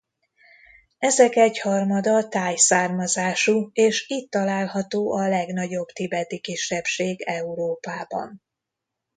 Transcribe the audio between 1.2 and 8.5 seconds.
egyharmada thai származású és itt található a legnagyobb tibeti kisebbség Európában.